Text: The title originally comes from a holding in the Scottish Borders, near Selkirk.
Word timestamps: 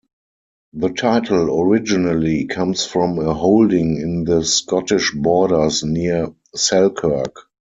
The 0.73 0.89
title 0.89 1.61
originally 1.61 2.45
comes 2.45 2.85
from 2.87 3.19
a 3.19 3.35
holding 3.35 3.97
in 4.01 4.23
the 4.23 4.43
Scottish 4.43 5.11
Borders, 5.11 5.83
near 5.83 6.29
Selkirk. 6.55 7.35